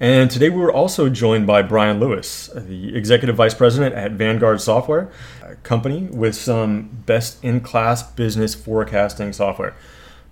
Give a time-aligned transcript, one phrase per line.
[0.00, 5.10] and today we're also joined by Brian Lewis, the Executive Vice President at Vanguard Software,
[5.44, 9.74] a company with some best in class business forecasting software.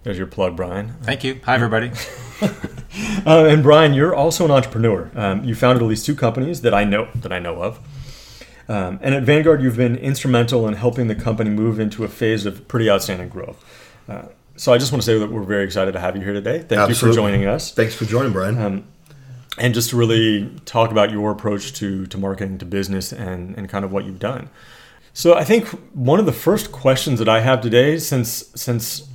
[0.02, 0.94] There's your plug, Brian.
[1.02, 1.40] Thank you.
[1.44, 1.92] Hi, everybody.
[3.24, 5.10] Uh, and Brian, you're also an entrepreneur.
[5.14, 7.78] Um, you founded at least two companies that I know that I know of.
[8.70, 12.46] Um, and at Vanguard, you've been instrumental in helping the company move into a phase
[12.46, 13.58] of pretty outstanding growth.
[14.08, 16.32] Uh, so I just want to say that we're very excited to have you here
[16.32, 16.60] today.
[16.60, 17.72] Thank you for joining us.
[17.72, 18.58] Thanks for joining, Brian.
[18.58, 18.84] Um,
[19.58, 23.68] and just to really talk about your approach to, to marketing, to business, and, and
[23.68, 24.48] kind of what you've done.
[25.14, 29.08] So I think one of the first questions that I have today, since since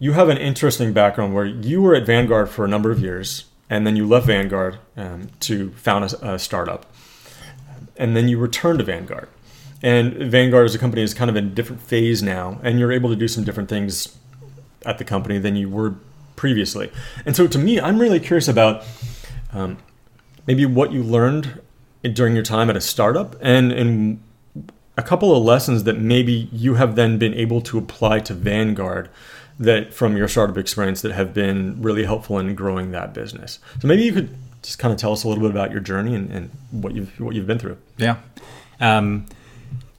[0.00, 3.44] you have an interesting background where you were at Vanguard for a number of years,
[3.68, 6.92] and then you left Vanguard um, to found a, a startup,
[8.00, 9.28] and then you return to Vanguard.
[9.82, 12.92] And Vanguard as a company is kind of in a different phase now, and you're
[12.92, 14.18] able to do some different things
[14.84, 15.94] at the company than you were
[16.36, 16.90] previously.
[17.24, 18.84] And so to me, I'm really curious about
[19.52, 19.78] um,
[20.46, 21.60] maybe what you learned
[22.02, 24.22] during your time at a startup and, and
[24.96, 29.10] a couple of lessons that maybe you have then been able to apply to Vanguard
[29.58, 33.58] that from your startup experience that have been really helpful in growing that business.
[33.80, 36.14] So maybe you could just kind of tell us a little bit about your journey
[36.14, 37.78] and, and what you've what you've been through.
[37.96, 38.16] Yeah.
[38.80, 39.26] Um,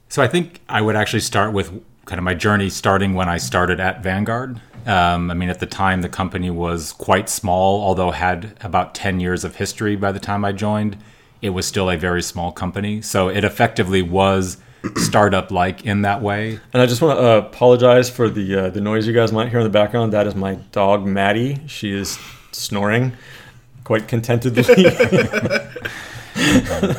[0.08, 1.70] so I think I would actually start with
[2.04, 4.60] kind of my journey starting when I started at Vanguard.
[4.86, 9.20] Um, I mean, at the time, the company was quite small, although had about 10
[9.20, 10.98] years of history by the time I joined.
[11.40, 13.00] It was still a very small company.
[13.00, 14.58] So it effectively was
[14.96, 16.58] startup like in that way.
[16.72, 19.48] And I just want to uh, apologize for the uh, the noise you guys might
[19.48, 20.12] hear in the background.
[20.12, 21.60] That is my dog Maddie.
[21.66, 22.18] She is
[22.50, 23.12] snoring
[23.84, 24.86] quite contentedly.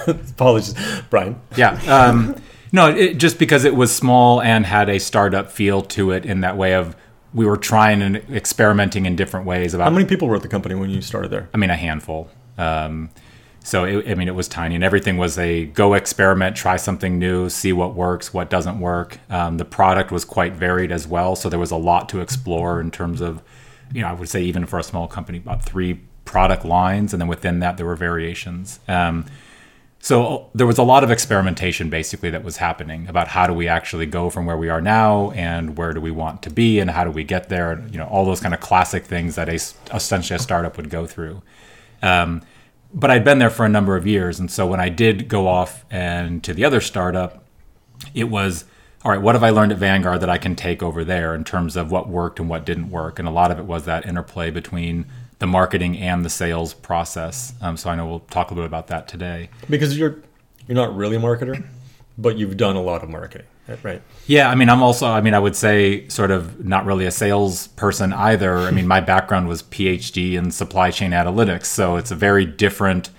[0.08, 0.75] Apologies,
[1.09, 1.40] Brian.
[1.56, 1.81] Yeah.
[1.88, 2.35] Um,
[2.72, 6.41] no, it, just because it was small and had a startup feel to it in
[6.41, 6.96] that way of
[7.34, 10.47] we were trying and experimenting in different ways about How many people were at the
[10.47, 11.50] company when you started there?
[11.53, 12.30] I mean, a handful.
[12.58, 13.09] Um,
[13.63, 17.18] so it, I mean, it was tiny, and everything was a go experiment, try something
[17.18, 19.19] new, see what works, what doesn't work.
[19.29, 22.81] Um, the product was quite varied as well, so there was a lot to explore
[22.81, 23.41] in terms of,
[23.94, 27.22] you know, I would say even for a small company, about three product lines, and
[27.22, 28.79] then within that there were variations.
[28.88, 29.25] Um,
[30.03, 33.69] so there was a lot of experimentation basically that was happening about how do we
[33.69, 36.91] actually go from where we are now and where do we want to be and
[36.91, 39.56] how do we get there you know all those kind of classic things that a
[39.95, 41.41] essentially a startup would go through
[42.01, 42.41] um,
[42.94, 45.47] but i'd been there for a number of years and so when i did go
[45.47, 47.45] off and to the other startup
[48.13, 48.66] it was
[49.05, 51.45] all right what have i learned at vanguard that i can take over there in
[51.45, 54.05] terms of what worked and what didn't work and a lot of it was that
[54.05, 55.05] interplay between
[55.44, 58.68] the marketing and the sales process um, so i know we'll talk a little bit
[58.68, 60.24] about that today Because you're
[60.68, 61.66] you're not really a marketer,
[62.18, 63.48] but you've done a lot of marketing,
[63.84, 64.02] right?
[64.28, 67.12] Yeah, I mean, I'm also, I mean, I would say sort of not really a
[67.12, 68.59] salesperson either.
[68.59, 73.09] I mean, my background was PhD in supply chain analytics, so it's a very different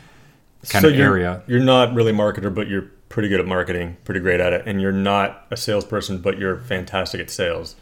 [0.69, 1.43] kind so of you're, area.
[1.47, 4.63] You're not really a marketer, but you're pretty good at marketing, pretty great at it,
[4.67, 7.77] and you're not a salesperson, but you're fantastic at sales.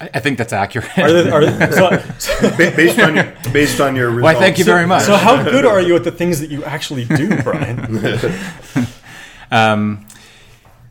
[0.00, 0.98] I, I think that's accurate.
[0.98, 1.72] Are there, are there,
[2.18, 4.34] so, Ba- based on your based on your results.
[4.34, 5.04] Why, thank you very much.
[5.04, 8.26] so how good are you at the things that you actually do, Brian?
[9.52, 10.06] Um,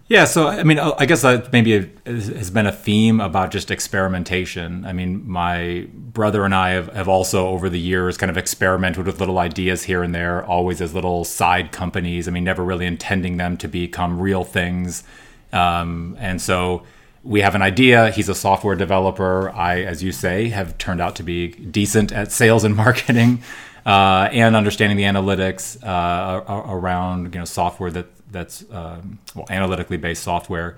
[0.09, 4.83] yeah, so I mean, I guess that maybe has been a theme about just experimentation.
[4.83, 9.05] I mean, my brother and I have, have also over the years kind of experimented
[9.05, 12.27] with little ideas here and there, always as little side companies.
[12.27, 15.05] I mean, never really intending them to become real things.
[15.53, 16.83] Um, and so
[17.23, 18.11] we have an idea.
[18.11, 19.49] He's a software developer.
[19.51, 23.41] I, as you say, have turned out to be decent at sales and marketing
[23.85, 29.97] uh, and understanding the analytics uh, around you know software that that's um, well analytically
[29.97, 30.77] based software.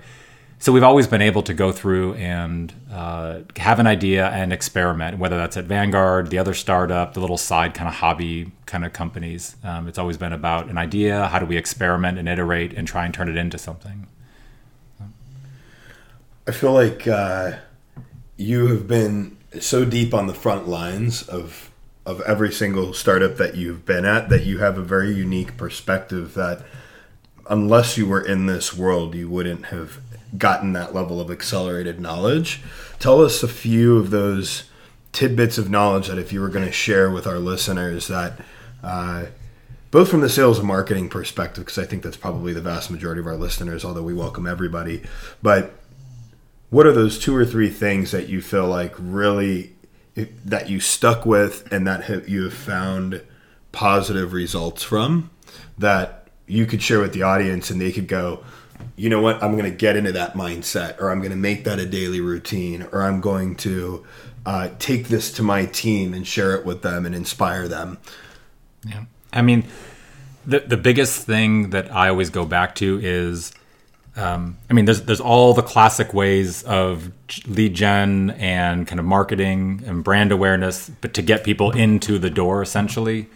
[0.58, 5.18] So we've always been able to go through and uh, have an idea and experiment,
[5.18, 8.92] whether that's at Vanguard, the other startup, the little side kind of hobby kind of
[8.92, 9.56] companies.
[9.64, 11.26] Um, it's always been about an idea.
[11.26, 14.06] How do we experiment and iterate and try and turn it into something?
[16.46, 17.52] I feel like uh,
[18.36, 21.70] you have been so deep on the front lines of
[22.04, 26.34] of every single startup that you've been at that you have a very unique perspective
[26.34, 26.64] that
[27.48, 30.00] unless you were in this world you wouldn't have
[30.36, 32.60] gotten that level of accelerated knowledge.
[32.98, 34.64] Tell us a few of those
[35.12, 38.40] tidbits of knowledge that if you were going to share with our listeners that
[38.82, 39.26] uh,
[39.92, 43.20] both from the sales and marketing perspective because I think that's probably the vast majority
[43.20, 45.04] of our listeners although we welcome everybody
[45.40, 45.81] but
[46.72, 49.74] what are those two or three things that you feel like really
[50.44, 53.22] that you stuck with and that have, you have found
[53.70, 55.30] positive results from
[55.78, 58.42] that you could share with the audience and they could go
[58.96, 61.64] you know what, I'm going to get into that mindset, or I'm going to make
[61.64, 64.04] that a daily routine, or I'm going to
[64.44, 67.98] uh, take this to my team and share it with them and inspire them.
[68.86, 69.04] Yeah.
[69.32, 69.64] I mean,
[70.44, 73.52] the the biggest thing that I always go back to is,
[74.14, 77.10] um, I mean, there's there's all the classic ways of
[77.46, 82.30] lead gen and kind of marketing and brand awareness, but to get people into the
[82.30, 83.28] door essentially.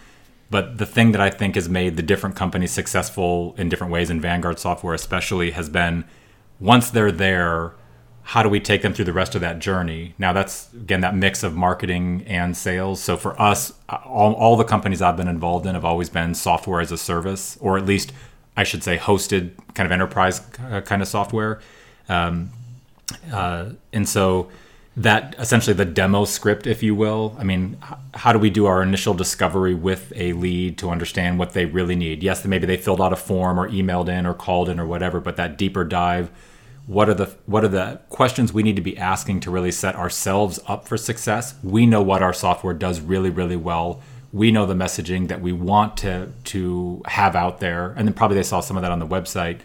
[0.50, 4.10] But the thing that I think has made the different companies successful in different ways,
[4.10, 6.04] in Vanguard software especially, has been
[6.60, 7.74] once they're there,
[8.22, 10.14] how do we take them through the rest of that journey?
[10.18, 13.00] Now, that's again that mix of marketing and sales.
[13.00, 16.82] So for us, all, all the companies I've been involved in have always been software
[16.82, 18.12] as a service, or at least
[18.56, 21.60] I should say hosted kind of enterprise uh, kind of software.
[22.08, 22.50] Um,
[23.32, 24.50] uh, and so
[24.96, 27.36] that essentially the demo script, if you will.
[27.38, 27.76] I mean,
[28.14, 31.94] how do we do our initial discovery with a lead to understand what they really
[31.94, 32.22] need?
[32.22, 35.20] Yes, maybe they filled out a form or emailed in or called in or whatever,
[35.20, 36.30] but that deeper dive.
[36.86, 39.96] What are the what are the questions we need to be asking to really set
[39.96, 41.56] ourselves up for success?
[41.62, 44.00] We know what our software does really, really well.
[44.36, 48.36] We know the messaging that we want to to have out there, and then probably
[48.36, 49.60] they saw some of that on the website.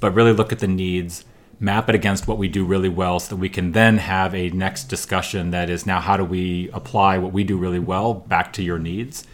[0.00, 1.24] But really look at the needs
[1.60, 4.48] map it against what we do really well so that we can then have a
[4.50, 8.52] next discussion that is now how do we apply what we do really well back
[8.54, 9.26] to your needs.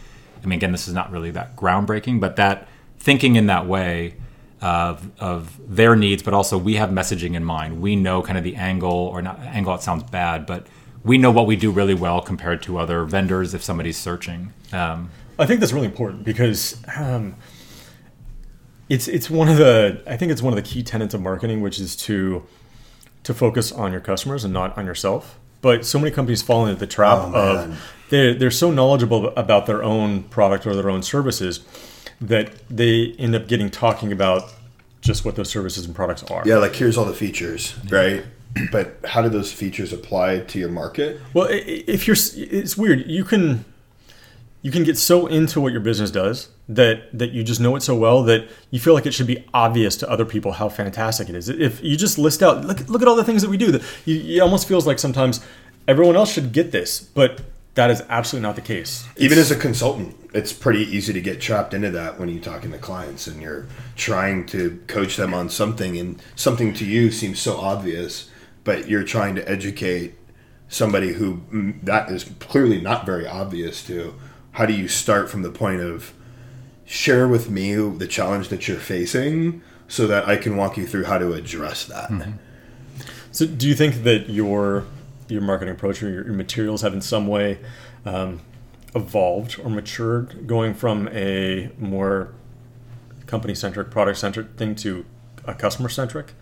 [0.43, 2.67] I mean again this is not really that groundbreaking but that
[2.99, 4.17] thinking in that way
[4.61, 7.81] of, of their needs but also we have messaging in mind.
[7.81, 10.67] We know kind of the angle or not angle it sounds bad but
[11.06, 15.11] we know what we do really well compared to other vendors if somebody's searching um,
[15.38, 17.35] i think that's really important because um,
[18.88, 21.61] it's it's one of the I think it's one of the key tenets of marketing,
[21.61, 22.44] which is to
[23.25, 25.38] to focus on your customers and not on yourself.
[25.61, 29.67] But so many companies fall into the trap oh, of they're they're so knowledgeable about
[29.67, 31.64] their own product or their own services
[32.20, 34.52] that they end up getting talking about
[35.00, 36.43] just what those services and products are.
[36.47, 38.25] Yeah, like here's all the features, right?
[38.70, 41.20] But how do those features apply to your market?
[41.35, 43.06] Well, if you're, it's weird.
[43.06, 43.64] You can
[44.62, 47.82] you can get so into what your business does that that you just know it
[47.82, 51.29] so well that you feel like it should be obvious to other people how fantastic
[51.29, 51.49] it is.
[51.49, 53.82] If you just list out, look look at all the things that we do, that
[54.05, 55.44] you, it almost feels like sometimes
[55.87, 57.43] everyone else should get this, but
[57.75, 59.06] that is absolutely not the case.
[59.19, 62.43] Even it's, as a consultant, it's pretty easy to get trapped into that when you're
[62.43, 63.67] talking to clients and you're
[63.97, 68.31] trying to coach them on something, and something to you seems so obvious,
[68.66, 70.16] but you're trying to educate
[70.68, 71.40] somebody who
[71.84, 74.14] that is clearly not very obvious to
[74.52, 76.12] how do you start from the point of
[76.84, 81.04] share with me the challenge that you're facing so that I can walk you through
[81.04, 82.10] how to address that.
[82.10, 82.32] Mm-hmm.
[83.30, 84.84] So, do you think that your
[85.28, 87.58] your marketing approach or your, your materials have in some way
[88.04, 88.40] um,
[88.96, 92.32] evolved or matured, going from a more
[93.26, 95.04] company centric, product centric thing to
[95.44, 96.32] a customer centric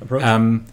[0.00, 0.24] approach?
[0.24, 0.66] Um,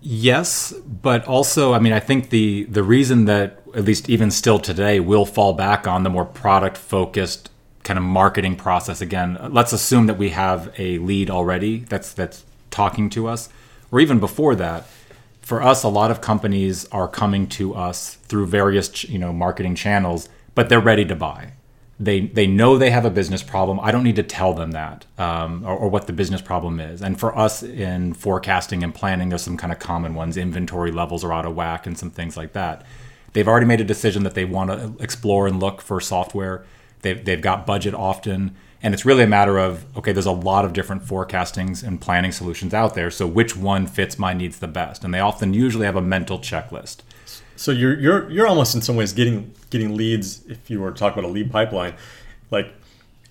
[0.00, 4.58] Yes, but also, I mean, I think the the reason that at least even still
[4.58, 7.50] today we'll fall back on the more product focused
[7.82, 9.38] kind of marketing process again.
[9.50, 13.48] Let's assume that we have a lead already that's that's talking to us,
[13.90, 14.86] or even before that.
[15.40, 19.74] For us, a lot of companies are coming to us through various you know marketing
[19.74, 21.52] channels, but they're ready to buy
[21.98, 23.80] they they know they have a business problem.
[23.80, 27.00] I don't need to tell them that um, or, or, what the business problem is.
[27.00, 30.36] And for us in forecasting and planning, there's some kind of common ones.
[30.36, 32.84] Inventory levels are out of whack and some things like that.
[33.32, 36.66] They've already made a decision that they want to explore and look for software.
[37.00, 40.12] They've they've got budget often, and it's really a matter of okay.
[40.12, 43.10] There's a lot of different forecastings and planning solutions out there.
[43.10, 45.02] So which one fits my needs the best?
[45.02, 46.98] And they often usually have a mental checklist.
[47.56, 50.46] So you're you're you're almost in some ways getting getting leads.
[50.46, 51.94] If you were to talk about a lead pipeline,
[52.50, 52.72] like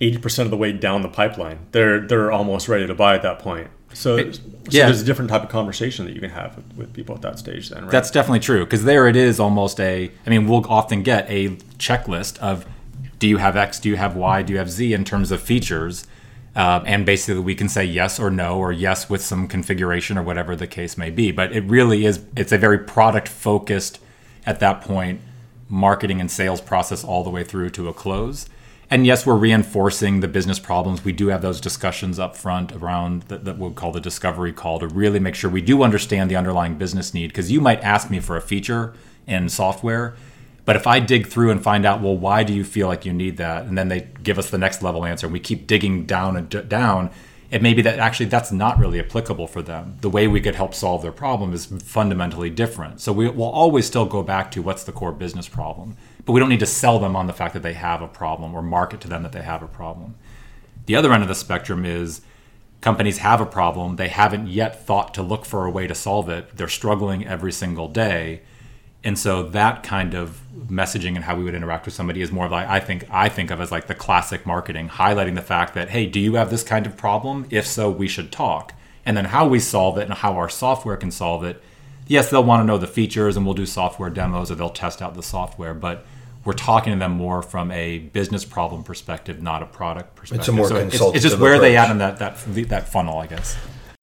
[0.01, 3.22] eighty percent of the way down the pipeline, they're they're almost ready to buy at
[3.22, 3.70] that point.
[3.94, 4.41] So, it, so
[4.72, 4.88] yeah.
[4.88, 7.39] there's a different type of conversation that you can have with, with people at that
[7.39, 7.70] stage.
[7.70, 7.91] Then, right?
[7.91, 10.12] That's definitely true because there it is almost a.
[10.25, 12.65] I mean, we'll often get a checklist of,
[13.20, 13.79] do you have X?
[13.79, 14.41] Do you have Y?
[14.41, 16.05] Do you have Z in terms of features?
[16.58, 20.24] Um, and basically, we can say yes or no, or yes with some configuration or
[20.24, 21.32] whatever the case may be.
[21.32, 22.22] But it really is.
[22.36, 24.00] It's a very product focused
[24.45, 25.21] at that point
[25.67, 28.47] marketing and sales process all the way through to a close.
[28.89, 31.03] And yes, we're reinforcing the business problems.
[31.03, 34.87] We do have those discussions up front around that, we'll call the discovery call to
[34.87, 37.27] really make sure we do understand the underlying business need.
[37.27, 38.93] Because you might ask me for a feature
[39.25, 40.15] in software,
[40.65, 43.13] but if I dig through and find out, well, why do you feel like you
[43.13, 43.65] need that?
[43.65, 46.49] And then they give us the next level answer, and we keep digging down and
[46.49, 47.09] d- down,
[47.51, 49.97] it may be that actually that's not really applicable for them.
[50.01, 53.01] The way we could help solve their problem is fundamentally different.
[53.01, 56.39] So we will always still go back to what's the core business problem, but we
[56.39, 59.01] don't need to sell them on the fact that they have a problem or market
[59.01, 60.15] to them that they have a problem.
[60.85, 62.21] The other end of the spectrum is
[62.81, 63.95] companies have a problem.
[63.95, 66.55] They haven't yet thought to look for a way to solve it.
[66.57, 68.41] They're struggling every single day.
[69.05, 72.47] And so that kind of messaging and how we would interact with somebody is more
[72.47, 75.75] of like I think I think of as like the classic marketing, highlighting the fact
[75.75, 77.45] that hey, do you have this kind of problem?
[77.51, 78.74] If so, we should talk.
[79.05, 81.62] And then how we solve it and how our software can solve it.
[82.07, 85.01] Yes, they'll want to know the features and we'll do software demos or they'll test
[85.01, 86.05] out the software, but
[86.43, 90.41] we're talking to them more from a business problem perspective, not a product perspective.
[90.41, 91.89] It's a more so it's, consultative it's just where they approach.
[91.89, 93.57] at in that that that funnel, I guess.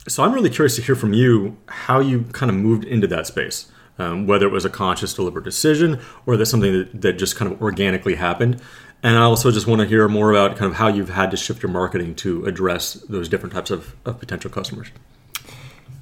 [0.09, 3.28] So I'm really curious to hear from you how you kind of moved into that
[3.28, 7.37] space, um, whether it was a conscious, deliberate decision or that's something that, that just
[7.37, 8.61] kind of organically happened.
[9.02, 11.37] And I also just want to hear more about kind of how you've had to
[11.37, 14.88] shift your marketing to address those different types of, of potential customers.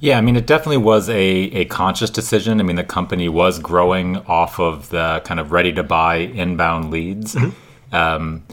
[0.01, 2.59] Yeah, I mean, it definitely was a, a conscious decision.
[2.61, 6.91] I mean, the company was growing off of the kind of ready to buy inbound
[6.91, 7.37] leads.
[7.93, 8.45] Um,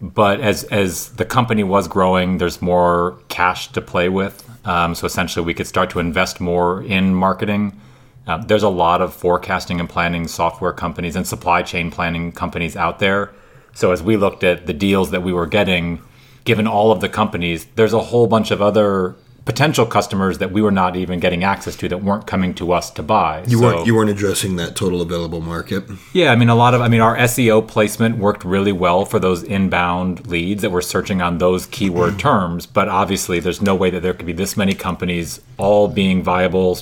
[0.00, 4.48] but as, as the company was growing, there's more cash to play with.
[4.66, 7.80] Um, so essentially, we could start to invest more in marketing.
[8.26, 12.76] Um, there's a lot of forecasting and planning software companies and supply chain planning companies
[12.76, 13.32] out there.
[13.74, 16.02] So as we looked at the deals that we were getting,
[16.44, 20.62] given all of the companies, there's a whole bunch of other potential customers that we
[20.62, 23.42] were not even getting access to that weren't coming to us to buy.
[23.48, 25.82] You So- weren't you weren't addressing that total available market.
[26.12, 29.18] yeah, I mean, a lot of, I mean, our SEO placement worked really well for
[29.18, 32.66] those inbound leads that were searching on those keyword terms.
[32.66, 36.78] But obviously, there's no way that there could be this many companies all being viable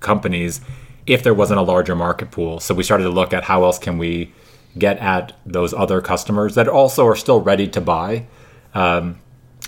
[0.00, 0.60] companies
[1.06, 2.60] if there wasn't a larger market pool.
[2.60, 4.32] So we started to look at how else can we
[4.78, 8.24] get at those other customers that also are still ready to buy,
[8.74, 9.16] um,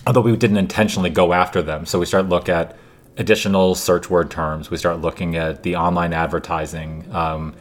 [0.07, 1.87] although we didn't intentionally go after them.
[1.87, 2.77] So we start look at
[3.17, 4.71] additional search word terms.
[4.71, 7.07] We start looking at the online advertising.
[7.13, 7.55] Um,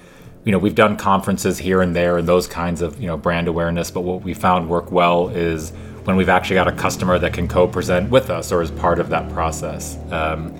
[0.44, 3.48] you know, we've done conferences here and there and those kinds of you know brand
[3.48, 3.92] awareness.
[3.92, 5.72] But what we found work well is
[6.04, 9.10] when we've actually got a customer that can co-present with us or is part of
[9.10, 9.98] that process.
[10.12, 10.58] Um,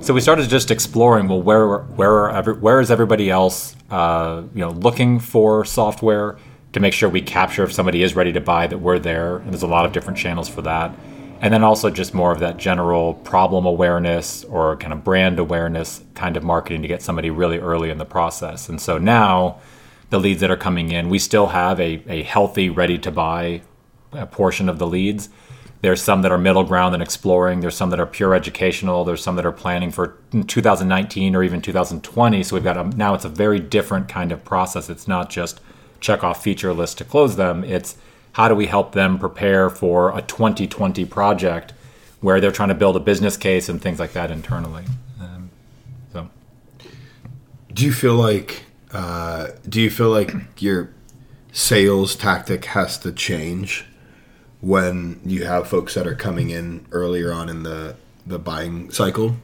[0.00, 1.26] so we started just exploring.
[1.26, 3.74] Well, where where every, where is everybody else?
[3.90, 6.36] Uh, you know, looking for software
[6.74, 9.38] to make sure we capture if somebody is ready to buy that we're there.
[9.38, 10.94] And there's a lot of different channels for that.
[11.40, 16.02] And then also just more of that general problem awareness or kind of brand awareness
[16.14, 18.68] kind of marketing to get somebody really early in the process.
[18.68, 19.58] And so now
[20.10, 23.62] the leads that are coming in, we still have a, a healthy, ready to buy
[24.12, 25.28] uh, portion of the leads.
[25.80, 27.60] There's some that are middle ground and exploring.
[27.60, 29.04] There's some that are pure educational.
[29.04, 32.42] There's some that are planning for 2019 or even 2020.
[32.42, 34.88] So we've got a, now it's a very different kind of process.
[34.88, 35.60] It's not just
[36.00, 37.64] check off feature list to close them.
[37.64, 37.98] It's
[38.34, 41.72] how do we help them prepare for a 2020 project
[42.20, 44.84] where they're trying to build a business case and things like that internally.
[45.20, 45.50] Um,
[46.12, 46.28] so
[47.72, 50.90] Do you feel like uh, do you feel like your
[51.52, 53.84] sales tactic has to change
[54.60, 59.36] when you have folks that are coming in earlier on in the the buying cycle?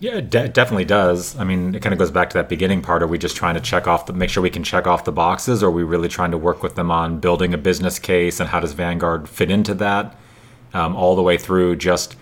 [0.00, 1.36] Yeah, it de- definitely does.
[1.36, 3.02] I mean, it kind of goes back to that beginning part.
[3.02, 5.10] Are we just trying to check off the, make sure we can check off the
[5.12, 8.38] boxes, or are we really trying to work with them on building a business case
[8.38, 10.14] and how does Vanguard fit into that?
[10.72, 12.14] Um, all the way through just,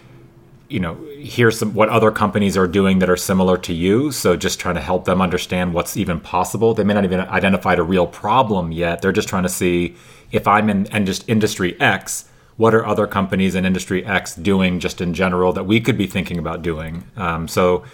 [0.69, 4.11] you know, here's some what other companies are doing that are similar to you.
[4.11, 6.73] So just trying to help them understand what's even possible.
[6.73, 9.03] They may not even identified a real problem yet.
[9.03, 9.97] They're just trying to see
[10.33, 14.81] if I'm in and just industry X, what are other companies in industry X doing
[14.81, 17.05] just in general that we could be thinking about doing?
[17.17, 17.85] Um, so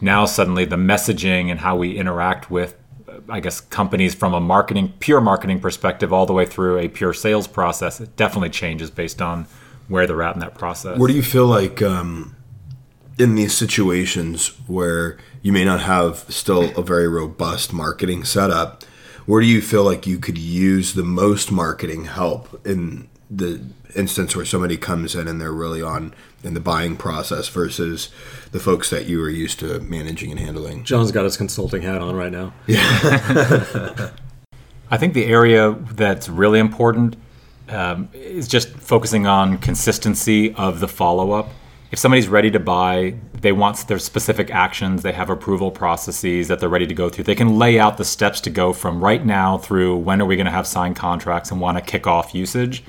[0.00, 2.76] now suddenly the messaging and how we interact with,
[3.28, 7.12] I guess, companies from a marketing, pure marketing perspective, all the way through a pure
[7.12, 9.46] sales process, it definitely changes based on
[9.88, 10.98] where they're at in that process.
[10.98, 12.36] Where do you feel like um,
[13.18, 18.84] in these situations where you may not have still a very robust marketing setup,
[19.26, 23.60] where do you feel like you could use the most marketing help in the
[23.94, 28.08] instance where somebody comes in and they're really on in the buying process versus
[28.50, 30.84] the folks that you are used to managing and handling?
[30.84, 32.52] John's got his consulting hat on right now.
[32.66, 34.10] Yeah.
[34.90, 37.16] I think the area that's really important
[37.68, 41.50] um, is just focusing on consistency of the follow up.
[41.92, 46.60] If somebody's ready to buy, they want their specific actions, they have approval processes that
[46.60, 47.24] they're ready to go through.
[47.24, 50.36] They can lay out the steps to go from right now through when are we
[50.36, 52.84] going to have signed contracts and want to kick off usage.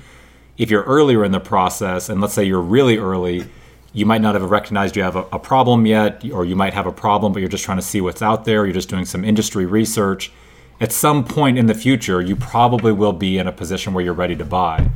[0.57, 3.45] If you're earlier in the process, and let's say you're really early,
[3.93, 6.85] you might not have recognized you have a, a problem yet, or you might have
[6.85, 8.65] a problem, but you're just trying to see what's out there.
[8.65, 10.31] You're just doing some industry research.
[10.79, 14.13] At some point in the future, you probably will be in a position where you're
[14.13, 14.89] ready to buy.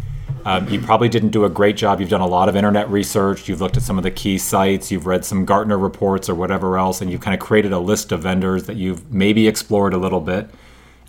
[0.45, 1.99] Um, you probably didn't do a great job.
[1.99, 3.49] You've done a lot of internet research.
[3.49, 4.91] You've looked at some of the key sites.
[4.91, 8.11] You've read some Gartner reports or whatever else, and you've kind of created a list
[8.11, 10.47] of vendors that you've maybe explored a little bit.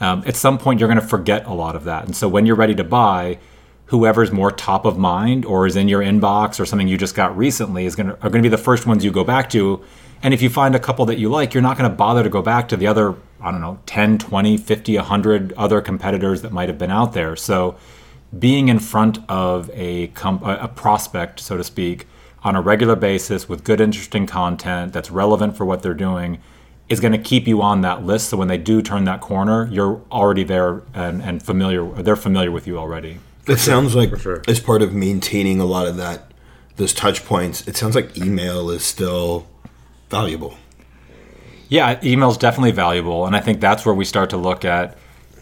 [0.01, 2.07] Um, at some point, you're going to forget a lot of that.
[2.07, 3.39] And so when you're ready to buy,
[3.87, 7.37] whoever's more top of mind or is in your inbox or something you just got
[7.37, 9.83] recently is going to are going to be the first ones you go back to.
[10.23, 12.29] And if you find a couple that you like you're not going to bother to
[12.29, 16.53] go back to the other i don't know 10 20 50 100 other competitors that
[16.53, 17.37] might have been out there.
[17.37, 17.77] So
[18.37, 22.07] being in front of a com- a prospect so to speak
[22.43, 26.39] on a regular basis with good interesting content that's relevant for what they're doing
[26.89, 28.31] is going to keep you on that list.
[28.31, 32.51] So when they do turn that corner you're already there and, and familiar they're familiar
[32.51, 34.43] with you already It sounds like sure.
[34.49, 36.33] as part of maintaining a lot of that,
[36.77, 37.67] those touch points.
[37.69, 39.47] It sounds like email is still
[40.11, 40.57] valuable.
[41.69, 44.97] Yeah, email is definitely valuable, and I think that's where we start to look at,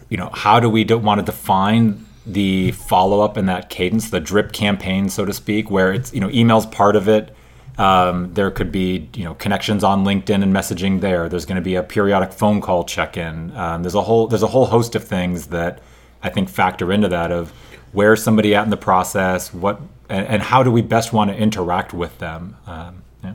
[0.09, 4.09] you know, how do we do, want to define the follow up and that cadence,
[4.09, 7.35] the drip campaign, so to speak, where it's you know email's part of it.
[7.77, 11.29] Um, there could be you know connections on LinkedIn and messaging there.
[11.29, 13.55] There's going to be a periodic phone call check in.
[13.55, 15.81] Um, there's a whole there's a whole host of things that
[16.23, 17.53] I think factor into that of
[17.95, 21.37] where's somebody at in the process, what and, and how do we best want to
[21.37, 22.57] interact with them.
[22.67, 23.33] Um, yeah.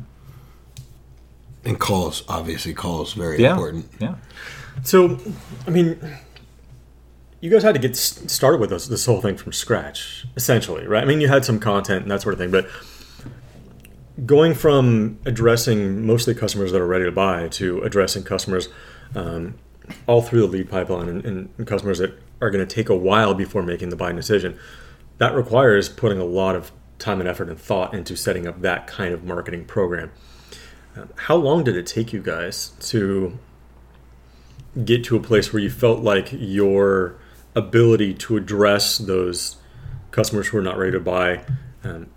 [1.64, 3.52] And calls, obviously, calls very Yeah.
[3.52, 3.86] important.
[3.98, 4.14] Yeah.
[4.84, 5.18] So,
[5.66, 5.98] I mean,
[7.40, 11.02] you guys had to get started with this, this whole thing from scratch, essentially, right?
[11.02, 12.68] I mean, you had some content and that sort of thing, but
[14.26, 18.68] going from addressing mostly customers that are ready to buy to addressing customers
[19.14, 19.54] um,
[20.06, 23.34] all through the lead pipeline and, and customers that are going to take a while
[23.34, 24.58] before making the buying decision,
[25.18, 28.86] that requires putting a lot of time and effort and thought into setting up that
[28.86, 30.10] kind of marketing program.
[31.16, 33.38] How long did it take you guys to
[34.84, 37.16] get to a place where you felt like your
[37.54, 39.56] ability to address those
[40.10, 41.44] customers who are not ready to buy
[41.84, 42.08] um,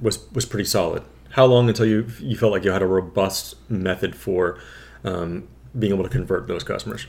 [0.00, 1.02] was was pretty solid.
[1.30, 4.58] How long until you you felt like you had a robust method for
[5.04, 5.48] um,
[5.78, 7.06] being able to convert those customers?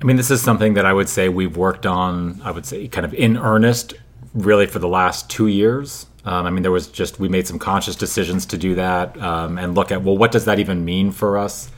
[0.00, 2.88] I mean, this is something that I would say we've worked on, I would say,
[2.88, 3.94] kind of in earnest,
[4.32, 6.06] really for the last two years.
[6.24, 9.58] Um, I mean, there was just, we made some conscious decisions to do that um,
[9.58, 11.70] and look at, well, what does that even mean for us?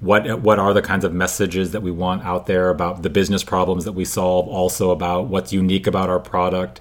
[0.00, 3.44] What, what are the kinds of messages that we want out there about the business
[3.44, 6.80] problems that we solve, also about what's unique about our product?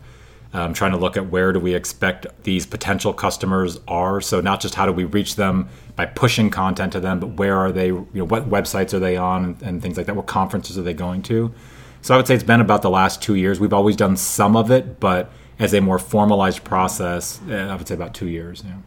[0.53, 4.19] Um, trying to look at where do we expect these potential customers are.
[4.19, 7.55] So not just how do we reach them by pushing content to them, but where
[7.57, 7.87] are they?
[7.87, 10.15] You know, what websites are they on, and, and things like that.
[10.15, 11.53] What conferences are they going to?
[12.01, 13.59] So I would say it's been about the last two years.
[13.59, 17.87] We've always done some of it, but as a more formalized process, eh, I would
[17.87, 18.63] say about two years.
[18.65, 18.77] Yeah.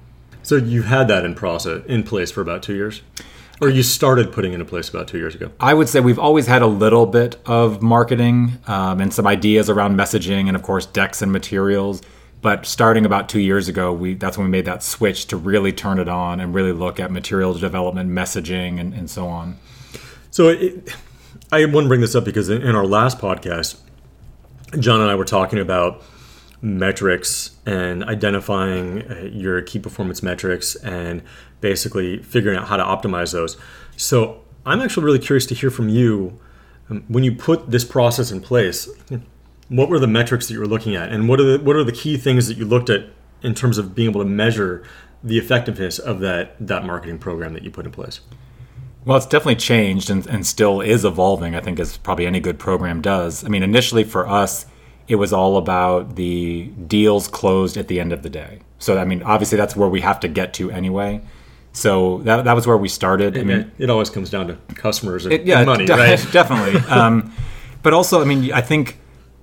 [0.43, 3.03] So you've had that in process in place for about two years,
[3.61, 5.51] or you started putting it in place about two years ago.
[5.61, 9.71] I would say we've always had a little bit of marketing um, and some ideas
[9.71, 12.03] around messaging and of course decks and materials.
[12.41, 15.73] But starting about two years ago, we that's when we made that switch to really
[15.73, 19.59] turn it on and really look at material development, messaging, and, and so on.
[20.33, 20.93] So it,
[21.53, 23.79] I want to bring this up because in, in our last podcast,
[24.81, 26.03] John and I were talking about
[26.63, 31.23] metrics and identifying uh, your key performance metrics and
[31.61, 33.57] basically figuring out how to optimize those.
[33.97, 36.39] So I'm actually really curious to hear from you
[36.89, 38.89] um, when you put this process in place.
[39.69, 41.85] What were the metrics that you were looking at, and what are the what are
[41.85, 43.07] the key things that you looked at
[43.43, 44.85] in terms of being able to measure
[45.25, 48.21] the effectiveness of that that marketing program that you put in place?
[49.05, 52.59] Well, it's definitely changed and, and still is evolving, I think, as probably any good
[52.59, 53.45] program does.
[53.45, 54.67] I mean, initially for us,
[55.09, 58.61] it was all about the deals closed at the end of the day.
[58.79, 61.21] So, I mean, obviously that's where we have to get to anyway.
[61.73, 63.37] So that, that was where we started.
[63.39, 66.27] I mean, it always comes down to customers and, it- yeah, money, de- right?
[66.33, 66.81] definitely.
[66.91, 67.33] Um,
[67.83, 68.99] but also, I mean, I think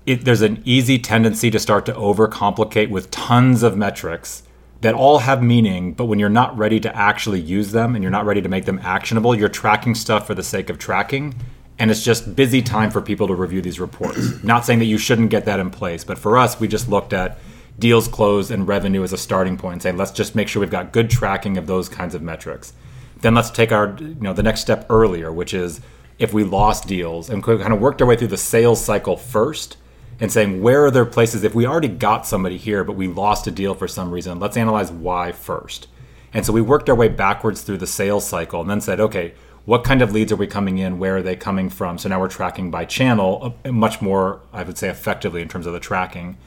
[0.05, 4.43] it, there's an easy tendency to start to overcomplicate with tons of metrics
[4.81, 8.11] that all have meaning, but when you're not ready to actually use them and you're
[8.11, 11.33] not ready to make them actionable, you're tracking stuff for the sake of tracking.
[11.79, 14.19] And it's just busy time for people to review these reports.
[14.43, 17.13] not saying that you shouldn't get that in place, but for us, we just looked
[17.13, 17.39] at
[17.79, 20.91] deals closed and revenue as a starting point, saying let's just make sure we've got
[20.91, 22.73] good tracking of those kinds of metrics.
[23.21, 25.81] Then let's take our you know the next step earlier, which is
[26.19, 29.77] if we lost deals and kind of worked our way through the sales cycle first
[30.19, 33.47] and saying where are there places if we already got somebody here but we lost
[33.47, 35.87] a deal for some reason let's analyze why first
[36.33, 39.33] and so we worked our way backwards through the sales cycle and then said okay
[39.65, 41.97] what kind of leads are we coming in where are they coming from?
[41.97, 45.65] So now we're tracking by channel uh, much more i would say effectively in terms
[45.65, 46.37] of the tracking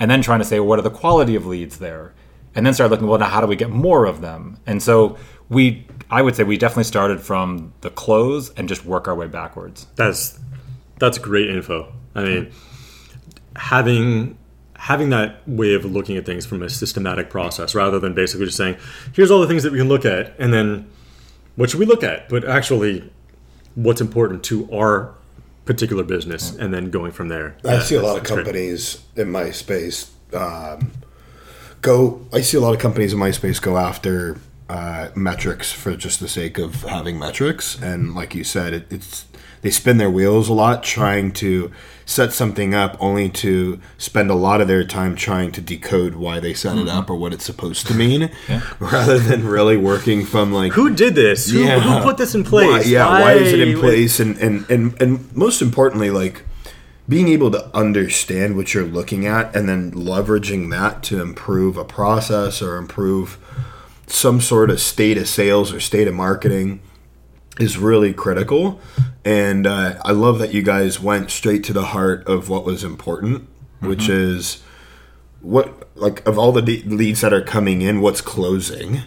[0.00, 2.14] and then trying to say well, what are the quality of leads there?
[2.54, 4.58] And then start looking well now how do we get more of them?
[4.66, 5.16] And so
[5.48, 9.26] we i would say we definitely started from the close and just work our way
[9.26, 9.86] backwards.
[9.96, 10.38] That's
[10.98, 11.92] that's great info.
[12.14, 12.52] I mean,
[13.56, 14.36] having
[14.74, 18.56] having that way of looking at things from a systematic process rather than basically just
[18.56, 18.76] saying,
[19.12, 20.88] here's all the things that we can look at, and then
[21.58, 22.28] what should we look at?
[22.28, 23.10] But actually,
[23.74, 25.14] what's important to our
[25.64, 27.56] particular business and then going from there.
[27.64, 28.44] I Yeah, see a lot of that's great.
[28.46, 30.92] companies in my space um,
[31.82, 32.26] go.
[32.32, 34.38] I see a lot of companies in my space go after
[34.70, 39.26] uh, metrics for just the sake of having metrics, and like you said, it, it's
[39.62, 41.70] they spin their wheels a lot trying to
[42.08, 46.40] set something up, only to spend a lot of their time trying to decode why
[46.40, 46.88] they set it mm-hmm.
[46.88, 48.30] up or what it's supposed to mean,
[48.80, 51.50] rather than really working from like Who did this?
[51.50, 52.86] Who, who put this in place?
[52.86, 54.20] why, yeah, why is it in place?
[54.20, 56.42] And, and and and most importantly, like
[57.06, 61.84] being able to understand what you're looking at and then leveraging that to improve a
[61.84, 63.38] process or improve
[64.06, 66.80] some sort of state of sales or state of marketing
[67.58, 68.80] is really critical.
[69.24, 72.84] And uh, I love that you guys went straight to the heart of what was
[72.84, 73.48] important,
[73.80, 74.62] which is
[75.40, 79.02] what like of all the de- leads that are coming in, what's closing.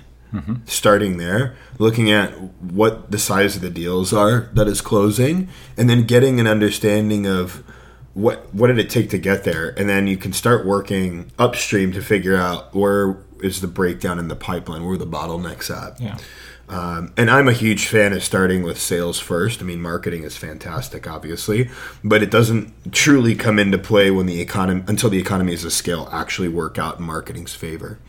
[0.65, 2.29] Starting there, looking at
[2.61, 7.27] what the size of the deals are that is closing, and then getting an understanding
[7.27, 7.61] of
[8.13, 11.91] what what did it take to get there, and then you can start working upstream
[11.91, 15.99] to figure out where is the breakdown in the pipeline, where the bottlenecks at.
[15.99, 16.17] Yeah.
[16.71, 19.61] Um, and I'm a huge fan of starting with sales first.
[19.61, 21.69] I mean, marketing is fantastic, obviously,
[22.01, 26.07] but it doesn't truly come into play when the economy until the economies of scale
[26.13, 27.99] actually work out in marketing's favor.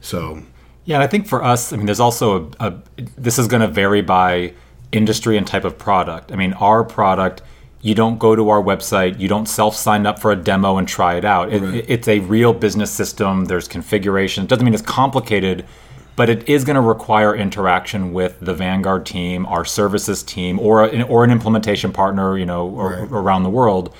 [0.00, 0.42] So,
[0.84, 2.74] Yeah, I think for us, I mean, there's also a, a
[3.16, 4.54] this is going to vary by
[4.92, 6.30] industry and type of product.
[6.30, 7.42] I mean, our product,
[7.80, 10.86] you don't go to our website, you don't self sign up for a demo and
[10.86, 11.52] try it out.
[11.52, 11.84] It, Right.
[11.88, 13.46] It's a real business system.
[13.46, 14.44] There's configuration.
[14.44, 15.66] It doesn't mean it's complicated,
[16.16, 20.84] but it is going to require interaction with the Vanguard team, our services team, or
[20.84, 23.08] an, or an implementation partner, you know, or, Right.
[23.10, 23.94] around the world.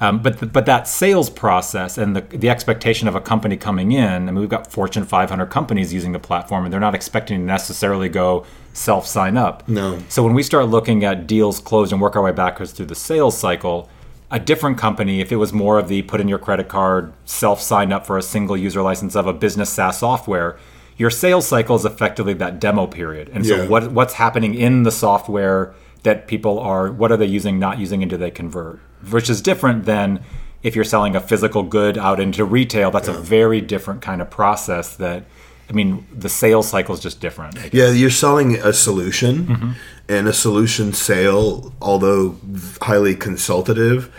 [0.00, 4.28] Um, but but that sales process and the the expectation of a company coming in.
[4.28, 7.44] I mean, we've got Fortune 500 companies using the platform, and they're not expecting to
[7.44, 9.68] necessarily go self sign up.
[9.68, 9.98] No.
[10.08, 12.94] So when we start looking at deals closed and work our way backwards through the
[12.94, 13.88] sales cycle,
[14.30, 17.60] a different company, if it was more of the put in your credit card, self
[17.60, 20.56] sign up for a single user license of a business SaaS software,
[20.98, 23.30] your sales cycle is effectively that demo period.
[23.32, 23.68] And so Yeah.
[23.68, 28.02] what what's happening in the software that people are what are they using, not using,
[28.02, 28.80] and do they convert?
[29.10, 30.20] Which is different than
[30.62, 32.90] if you're selling a physical good out into retail.
[32.90, 35.24] That's a very different kind of process that
[35.70, 37.58] I mean, the sales cycle is just different.
[37.72, 39.70] yeah, you're selling a solution, mm-hmm.
[40.08, 42.36] and a solution sale, although
[42.80, 44.10] highly consultative,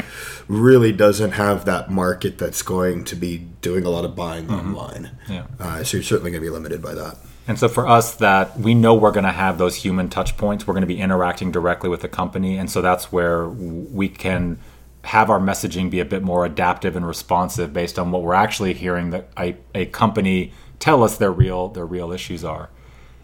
[0.49, 5.11] really doesn't have that market that's going to be doing a lot of buying online.
[5.29, 5.45] Yeah.
[5.59, 7.17] Uh, so you're certainly going to be limited by that.
[7.47, 10.65] And so for us, that we know we're going to have those human touch points.
[10.65, 14.59] We're going to be interacting directly with the company, and so that's where we can
[15.03, 18.73] have our messaging be a bit more adaptive and responsive based on what we're actually
[18.73, 22.69] hearing that a, a company tell us their real their real issues are.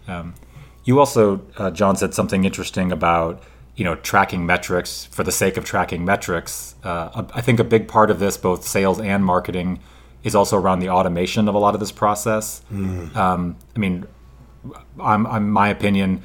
[0.07, 0.35] Um,
[0.85, 3.43] you also, uh, John, said something interesting about
[3.75, 6.75] you know tracking metrics for the sake of tracking metrics.
[6.83, 9.79] Uh, I think a big part of this, both sales and marketing,
[10.23, 12.61] is also around the automation of a lot of this process.
[13.15, 14.05] Um, I mean,
[14.99, 16.21] I'm, I'm my opinion.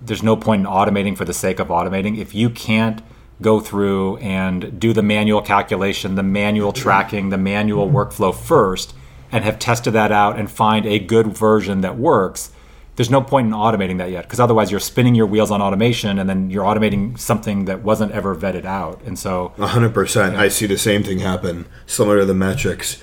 [0.00, 2.18] There's no point in automating for the sake of automating.
[2.18, 3.02] If you can't
[3.42, 8.94] go through and do the manual calculation, the manual tracking, the manual workflow first,
[9.32, 12.52] and have tested that out and find a good version that works,
[13.00, 16.18] there's no point in automating that yet because otherwise you're spinning your wheels on automation
[16.18, 19.00] and then you're automating something that wasn't ever vetted out.
[19.06, 20.36] And so, hundred percent.
[20.36, 21.64] I see the same thing happen.
[21.86, 23.02] Similar to the metrics,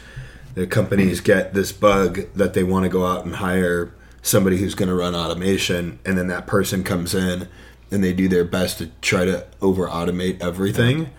[0.53, 4.75] the companies get this bug that they want to go out and hire somebody who's
[4.75, 7.47] going to run automation, and then that person comes in
[7.89, 11.09] and they do their best to try to over automate everything.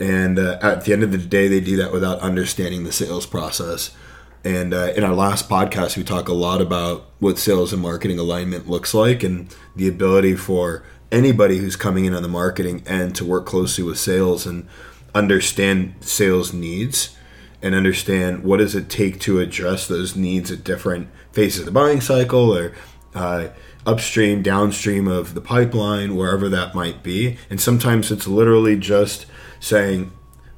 [0.00, 3.26] And uh, at the end of the day, they do that without understanding the sales
[3.26, 3.94] process.
[4.44, 8.18] And uh, in our last podcast, we talk a lot about what sales and marketing
[8.18, 13.14] alignment looks like and the ability for anybody who's coming in on the marketing end
[13.16, 14.66] to work closely with sales and
[15.14, 17.16] understand sales needs
[17.60, 21.70] and understand what does it take to address those needs at different phases of the
[21.70, 22.74] buying cycle or
[23.14, 23.48] uh,
[23.86, 27.36] upstream, downstream of the pipeline, wherever that might be.
[27.48, 29.26] And sometimes it's literally just
[29.60, 30.10] saying,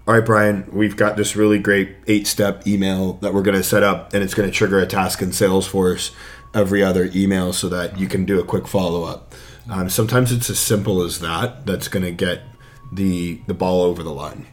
[0.07, 3.63] all right, Brian, we've got this really great eight step email that we're going to
[3.63, 6.15] set up, and it's going to trigger a task in Salesforce
[6.53, 9.35] every other email so that you can do a quick follow up.
[9.71, 12.43] Um, sometimes it's as simple as that that's going to get
[12.93, 14.47] the the ball over the line.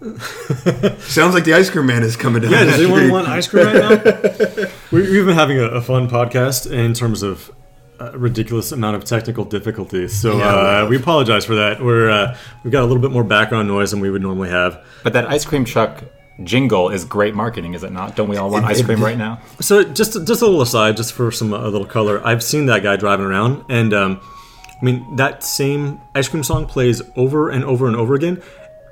[0.98, 2.50] Sounds like the ice cream man is coming down.
[2.50, 4.66] Yeah, does anyone want ice cream right now?
[4.90, 7.52] we, we've been having a, a fun podcast in terms of
[7.98, 10.18] a ridiculous amount of technical difficulties.
[10.18, 11.82] So Yeah, we uh, we apologize for that.
[11.82, 14.84] We're uh, we've got a little bit more background noise than we would normally have.
[15.02, 16.04] but that ice cream truck
[16.42, 18.16] jingle is great marketing, is it not?
[18.16, 19.40] Don't we all want ice cream right now?
[19.60, 22.20] So just just a little aside, just for some a little color.
[22.26, 24.20] I've seen that guy driving around, and um,
[24.80, 28.42] I mean, that same ice cream song plays over and over and over again.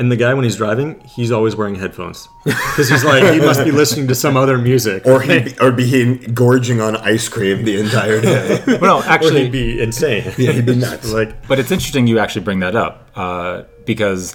[0.03, 3.65] And the guy, when he's driving, he's always wearing headphones because he's like he must
[3.65, 7.79] be listening to some other music, or he or be gorging on ice cream the
[7.79, 8.61] entire day.
[8.67, 10.25] well, no, or actually, he'd be insane.
[10.37, 11.12] yeah, he'd be nuts.
[11.12, 14.35] like But it's interesting you actually bring that up uh, because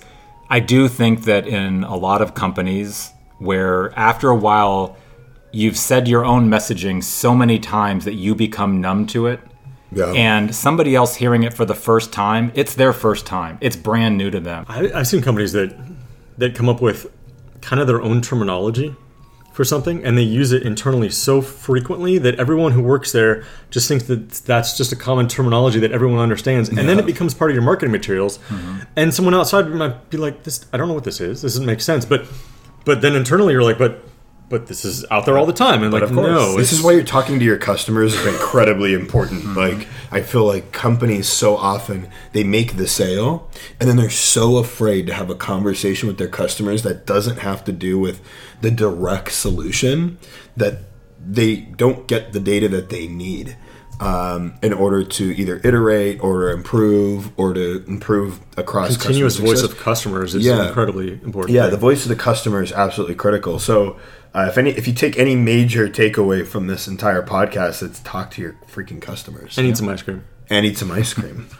[0.49, 4.95] I do think that in a lot of companies where after a while
[5.51, 9.41] you've said your own messaging so many times that you become numb to it.
[9.91, 10.11] Yeah.
[10.11, 13.57] And somebody else hearing it for the first time, it's their first time.
[13.61, 14.65] It's brand new to them.
[14.67, 15.75] I, I've seen companies that
[16.37, 17.11] that come up with
[17.61, 18.95] kind of their own terminology
[19.53, 23.87] for something, and they use it internally so frequently that everyone who works there just
[23.87, 27.49] thinks that that's just a common terminology that everyone understands, and then it becomes part
[27.49, 28.37] of your marketing materials.
[28.49, 28.81] Mm-hmm.
[28.95, 31.41] And someone outside might be like, "This, I don't know what this is.
[31.41, 32.27] This doesn't make sense." But
[32.85, 34.03] but then internally, you're like, "But."
[34.49, 36.25] But this is out there all the time, and like, of course.
[36.25, 39.37] no, this is why you're talking to your customers is incredibly important.
[39.47, 39.57] Mm-hmm.
[39.57, 44.57] Like I feel like companies so often they make the sale and then they're so
[44.57, 48.21] afraid to have a conversation with their customers that doesn't have to do with
[48.61, 50.17] the direct solution
[50.55, 50.79] that
[51.19, 53.57] they don't get the data that they need
[53.99, 59.77] um, in order to either iterate or improve or to improve across continuous voice of
[59.77, 60.67] customers is Yeah.
[60.67, 61.55] incredibly important.
[61.55, 61.71] Yeah, thing.
[61.71, 63.57] the voice of the customer is absolutely critical.
[63.59, 63.97] So,
[64.35, 68.29] uh, if any, if you take any major takeaway from this entire podcast, it's talk
[68.31, 70.23] to your freaking customers I need some ice cream.
[70.49, 71.47] and eat some ice cream.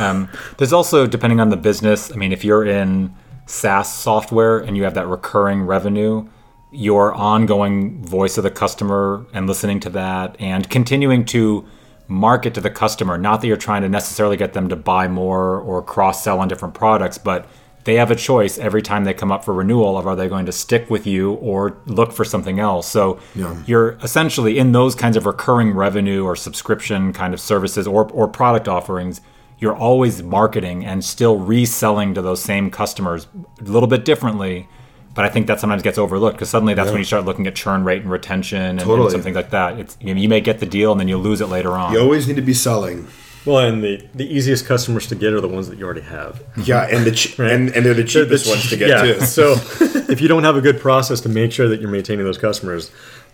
[0.00, 3.14] Um, there's also, depending on the business, I mean, if you're in
[3.46, 6.26] SaaS software and you have that recurring revenue,
[6.74, 11.64] your ongoing voice of the customer and listening to that and continuing to
[12.08, 15.58] market to the customer, not that you're trying to necessarily get them to buy more
[15.60, 17.46] or cross sell on different products, but
[17.84, 20.46] they have a choice every time they come up for renewal of are they going
[20.46, 22.86] to stick with you or look for something else.
[22.88, 23.54] So Yeah.
[23.66, 28.26] you're essentially in those kinds of recurring revenue or subscription kind of services or, or
[28.28, 29.20] product offerings
[29.60, 33.28] you're always marketing and still reselling to those same customers
[33.60, 34.68] a little bit differently
[35.14, 37.54] but i think that sometimes gets overlooked because suddenly that's when you start looking at
[37.54, 39.10] churn rate and retention and, and Totally.
[39.10, 41.40] something like that it's you, know, you may get the deal and then you lose
[41.40, 43.06] it later on You always need to be selling.
[43.46, 46.42] Well, and the, the easiest customers to get are the ones that you already have.
[46.56, 47.50] Yeah, and the ch- Right.
[47.50, 49.02] and, and they're the They're cheapest the ones to get yeah.
[49.02, 49.20] too.
[49.26, 49.52] So
[50.10, 52.90] if you don't have a good process to make sure that you're maintaining those customers,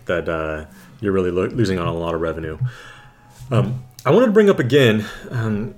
[0.07, 0.65] that uh,
[0.99, 2.57] you're really lo- losing on a lot of revenue.
[3.51, 5.75] Um, I wanted to bring up again, um,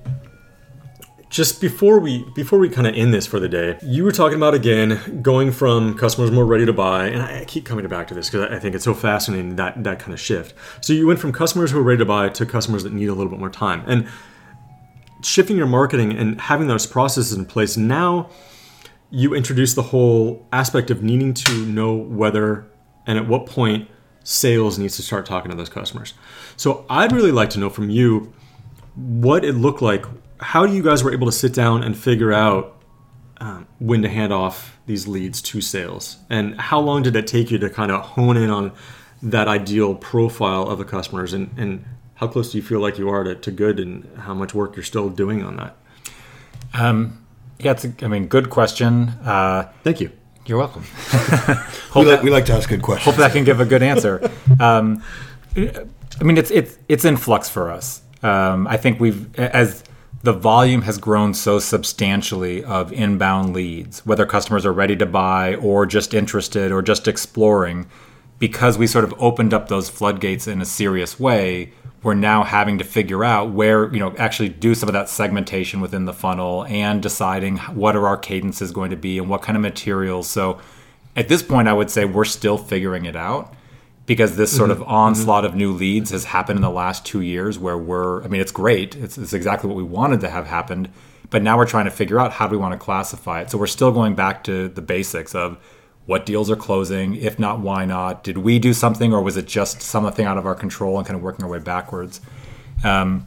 [1.33, 4.37] just before we before we kind of end this for the day, you were talking
[4.37, 8.13] about again going from customers more ready to buy, and I keep coming back to
[8.13, 10.53] this because I think it's so fascinating that that kind of shift.
[10.81, 13.13] So you went from customers who are ready to buy to customers that need a
[13.13, 14.07] little bit more time, and
[15.25, 18.29] shifting your marketing and having those processes in place now
[19.09, 22.65] you introduce the whole aspect of needing to know whether
[23.05, 23.87] and at what point
[24.23, 26.15] sales needs to start talking to those customers.
[26.57, 28.33] So I'd really like to know from you
[28.95, 30.03] what it looked like.
[30.39, 32.81] How do you guys were able to sit down and figure out
[33.37, 37.51] um, when to hand off these leads to sales, and how long did it take
[37.51, 38.71] you to kind of hone in on
[39.21, 43.09] that ideal profile of the customers, and, and how close do you feel like you
[43.09, 45.75] are to, to good, and how much work you're still doing on that?
[47.59, 50.11] yeah it's a, i mean good question uh, Thank you.
[50.47, 50.83] you're welcome
[51.95, 53.05] we, like, we like to ask good questions.
[53.15, 54.29] hope that can give a good answer.
[54.59, 55.03] Um,
[55.55, 58.01] I mean, it's it's it's in flux for us.
[58.23, 59.83] Um, I think we've as
[60.23, 65.55] the volume has grown so substantially of inbound leads, whether customers are ready to buy
[65.55, 67.85] or just interested or just exploring,
[68.39, 71.73] because we sort of opened up those floodgates in a serious way.
[72.03, 75.81] We're now having to figure out where, you know, actually do some of that segmentation
[75.81, 79.57] within the funnel and deciding what are our cadences going to be and what kind
[79.57, 80.29] of materials.
[80.29, 80.59] So,
[81.15, 83.53] at this point, I would say we're still figuring it out
[84.05, 87.57] because this sort of onslaught of new leads has happened in the last two years
[87.57, 88.95] where we're, I mean, it's great.
[88.95, 90.89] It's, it's exactly what we wanted to have happened.
[91.29, 93.49] But now we're trying to figure out how do we want to classify it.
[93.49, 95.57] So we're still going back to the basics of
[96.05, 97.15] what deals are closing.
[97.15, 98.23] If not, why not?
[98.23, 101.15] Did we do something or was it just something out of our control and kind
[101.15, 102.19] of working our way backwards?
[102.83, 103.25] Um,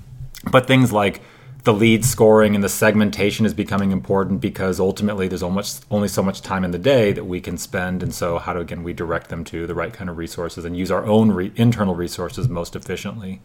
[0.50, 1.22] but things like
[1.66, 6.22] the lead scoring and the segmentation is becoming important because ultimately there's almost only so
[6.22, 8.05] much time in the day that we can spend.
[8.05, 10.76] And so how do again we direct them to the right kind of resources and
[10.76, 13.42] use our own re- internal resources most efficiently?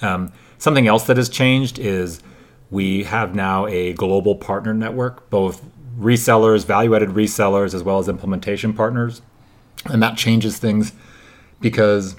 [0.00, 2.22] Um, something else that has changed is
[2.70, 5.60] we have now a global partner network both
[5.98, 9.22] resellers value-added resellers as well as implementation partners.
[9.86, 10.92] And that changes things
[11.60, 12.14] because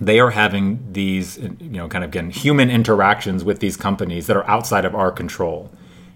[0.00, 4.36] they are having these you know kind of again human interactions with these companies that
[4.36, 5.70] are outside of our control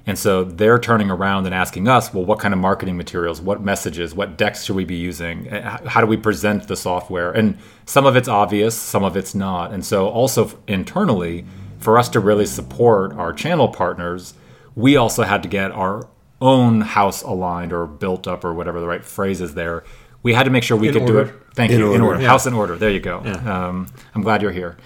[0.05, 3.63] and so they're turning around and asking us well what kind of marketing materials what
[3.63, 7.59] messages what decks should we be using Uh, how do we present the software and
[7.87, 11.45] some of it's obvious some of it's not and so also internally
[11.83, 14.35] for us to really support our channel partners,
[14.75, 16.09] we also had to get our
[16.41, 19.85] own house aligned or built up or whatever the right phrase is there.
[20.23, 21.35] We had to make sure we In could do it.
[21.55, 21.87] Thank In you.
[21.95, 22.05] In order.
[22.15, 22.23] order.
[22.23, 22.29] Yeah.
[22.29, 22.77] House in order.
[22.77, 23.21] There you go.
[23.25, 23.67] Yeah.
[23.69, 24.77] Um, I'm glad you're here.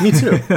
[0.00, 0.38] Me too.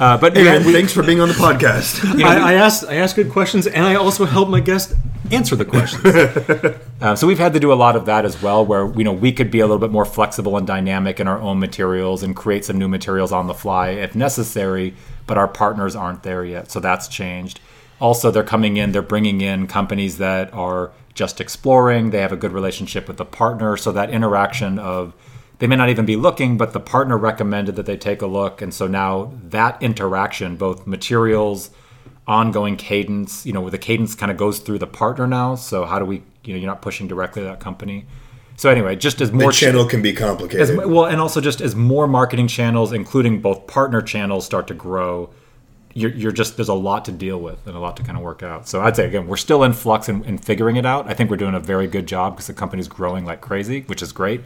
[0.00, 2.04] Uh, but Hey, yeah, man, we- thanks for being on the podcast.
[2.24, 4.92] I, I asked I asked good questions, and I also help my guest
[5.30, 6.02] answer the questions.
[7.00, 9.12] Uh, so we've had to do a lot of that as well, where you know
[9.12, 12.34] we could be a little bit more flexible and dynamic in our own materials and
[12.34, 14.94] create some new materials on the fly if necessary.
[15.28, 17.60] But our partners aren't there yet, so that's changed.
[18.04, 22.10] Also, they're coming in; they're bringing in companies that are just exploring.
[22.10, 25.14] They have a good relationship with the partner, so that interaction of
[25.58, 28.60] they may not even be looking, but the partner recommended that they take a look,
[28.60, 31.70] and so now that interaction, both materials
[32.26, 35.84] ongoing cadence you know where the cadence kind of goes through the partner now so
[35.84, 38.06] how do we you know you're not pushing directly to that company
[38.56, 40.58] so anyway just as more cha- channel can be complicated.
[40.62, 40.94] as, complicated.
[40.94, 45.28] well and also just as more marketing channels including both partner channels start to grow
[45.94, 48.22] you're, you're just there's a lot to deal with and a lot to kind of
[48.24, 51.08] work out so i'd say again we're still in flux and, and figuring it out
[51.08, 54.02] i think we're doing a very good job because the company's growing like crazy which
[54.02, 54.40] is great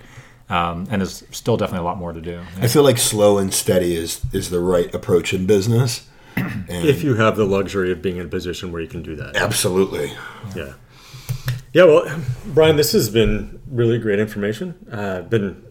[0.50, 3.52] um, and there's still definitely a lot more to do I feel like slow and
[3.52, 6.06] steady is is the right approach in business.
[6.36, 9.16] And if you have the luxury of being in a position where you can do
[9.16, 9.36] that.
[9.36, 10.12] absolutely.
[10.54, 10.74] Yeah.
[11.72, 14.74] Yeah, well, Brian, this has been really great information.
[14.90, 15.64] Uh, been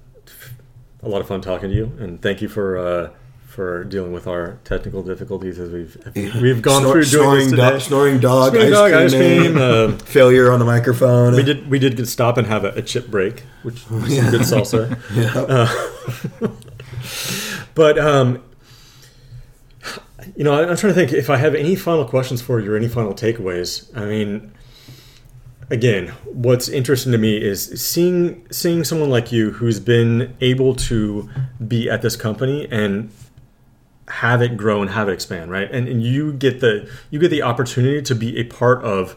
[1.02, 3.10] a lot of fun talking to you, and thank you for uh,
[3.58, 5.98] for dealing with our technical difficulties as we've
[6.40, 9.58] we've gone Snor- through doing snoring, dog, snoring dog, Snoring ice dog, cream, ice cream,
[9.58, 11.36] uh, failure on the microphone.
[11.36, 14.30] we did we did get stop and have a, a chip break, which was some
[14.30, 14.96] good salsa.
[16.40, 16.52] Uh,
[17.74, 18.44] but um,
[20.36, 22.78] you know, I'm trying to think if I have any final questions for you or
[22.78, 23.90] any final takeaways.
[23.98, 24.52] I mean,
[25.72, 31.28] again, what's interesting to me is seeing seeing someone like you who's been able to
[31.68, 33.10] be at this company and
[34.08, 35.70] have it grow and have it expand, right?
[35.72, 39.16] And, and you get the you get the opportunity to be a part of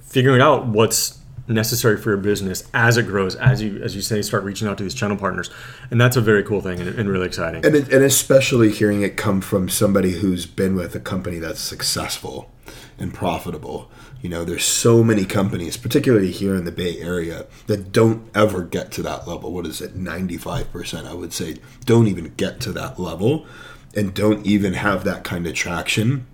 [0.00, 4.22] figuring out what's necessary for your business as it grows, as you as you say,
[4.22, 5.50] start reaching out to these channel partners,
[5.90, 7.64] and that's a very cool thing and, and really exciting.
[7.66, 11.60] and it, and especially hearing it come from somebody who's been with a company that's
[11.60, 12.50] successful
[12.98, 13.90] and profitable.
[14.20, 18.62] You know, there's so many companies, particularly here in the Bay Area, that don't ever
[18.62, 19.52] get to that level.
[19.52, 19.98] What is it?
[19.98, 23.46] 95%, I would say, don't even get to that level
[23.94, 26.26] and don't even have that kind of traction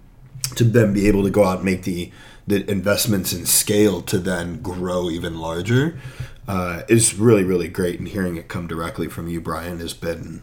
[0.55, 2.11] to then be able to go out and make the
[2.47, 5.99] the investments in scale to then grow even larger
[6.47, 10.43] uh, is really really great and hearing it come directly from you brian has been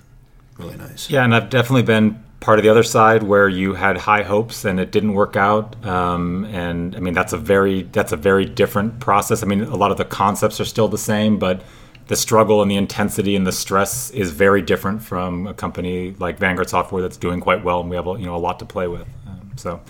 [0.57, 3.97] really nice Yeah, and I've definitely been part of the other side where you had
[3.97, 5.83] high hopes and it didn't work out.
[5.85, 9.43] Um, and I mean, that's a very that's a very different process.
[9.43, 11.63] I mean, a lot of the concepts are still the same, but
[12.07, 16.37] the struggle and the intensity and the stress is very different from a company like
[16.39, 18.65] Vanguard Software that's doing quite well, and we have a, you know a lot to
[18.65, 19.07] play with.
[19.27, 19.81] Um, so,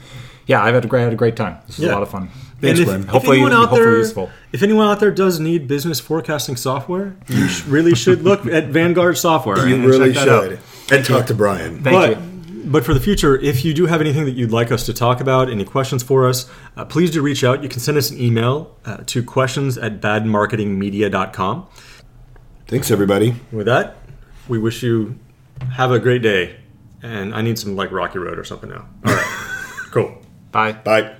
[0.47, 1.57] yeah, I've had a great had a great time.
[1.67, 1.91] This was Yeah.
[1.91, 2.29] a lot of fun.
[2.61, 3.01] Thanks, and if, Brian.
[3.01, 4.29] if Hopefully- anyone out hopefully there, useful.
[4.53, 8.67] if anyone out there does need business forecasting software, you sh- really should look at
[8.69, 9.67] Vanguard Software.
[9.67, 10.43] you and really check out.
[10.49, 10.59] should
[10.91, 12.17] and talk to brian Thank but, you.
[12.67, 15.21] But for the future, if you do have anything that you'd like us to talk
[15.21, 17.61] about, any questions for us, uh, please do reach out.
[17.61, 21.67] You can send us an email uh, to questions at badmarketingmedia.com.
[22.67, 23.97] thanks everybody With that,
[24.47, 25.17] we wish you
[25.73, 26.57] have a great day.
[27.01, 28.87] And I need some like Rocky Road or something now.
[29.05, 29.25] All right.
[29.91, 30.21] cool.
[30.51, 30.73] Bye.
[30.73, 31.15] bye